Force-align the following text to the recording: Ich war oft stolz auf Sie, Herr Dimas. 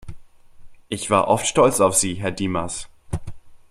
Ich 0.89 1.11
war 1.11 1.27
oft 1.27 1.45
stolz 1.45 1.79
auf 1.79 1.95
Sie, 1.95 2.15
Herr 2.15 2.31
Dimas. 2.31 2.89